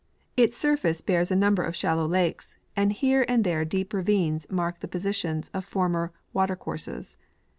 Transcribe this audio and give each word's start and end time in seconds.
Its 0.35 0.57
surface 0.57 1.01
bears 1.01 1.29
a 1.29 1.35
number 1.35 1.61
of 1.61 1.75
shallow 1.75 2.07
lakes; 2.07 2.57
and 2.75 2.91
here 2.93 3.23
and 3.27 3.43
there 3.43 3.63
deep 3.63 3.93
ravines 3.93 4.47
mark 4.49 4.79
the 4.79 4.87
posi 4.87 5.13
tions 5.13 5.49
of 5.49 5.63
former 5.63 6.11
watercourses. 6.33 7.17